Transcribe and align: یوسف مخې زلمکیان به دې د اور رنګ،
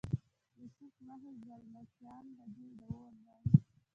یوسف 0.59 0.93
مخې 1.07 1.29
زلمکیان 1.45 2.25
به 2.35 2.45
دې 2.55 2.67
د 2.79 2.81
اور 2.95 3.13
رنګ، 3.25 3.45